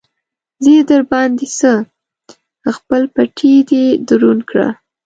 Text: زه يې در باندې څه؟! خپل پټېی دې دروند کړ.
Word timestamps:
زه 0.63 0.69
يې 0.75 0.81
در 0.91 1.01
باندې 1.11 1.45
څه؟! 1.57 1.71
خپل 2.77 3.01
پټېی 3.13 3.55
دې 3.69 3.83
دروند 4.07 4.41
کړ. 4.49 4.57